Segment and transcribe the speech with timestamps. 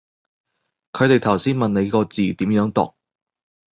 [0.93, 2.95] 佢哋頭先問你個字點樣讀